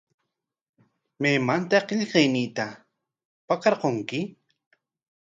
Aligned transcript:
¿Maymantaq 1.21 1.83
qillqayniita 1.87 2.65
pakarqurki? 3.47 4.19